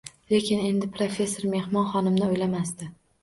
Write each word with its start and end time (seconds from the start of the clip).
Lekin 0.29 0.61
endi 0.69 0.87
professor 0.95 1.45
mehmon 1.53 1.87
xonimni 1.91 2.31
o`ylamasdi 2.31 2.89